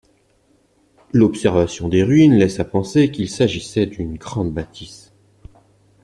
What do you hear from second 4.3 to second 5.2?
bâtisse.